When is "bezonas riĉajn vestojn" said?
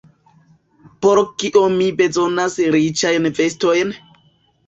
1.99-3.93